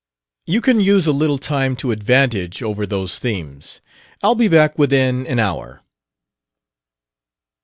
[0.47, 3.81] "You can use a little time to advantage over those themes.
[4.23, 5.83] I'll be back within an hour."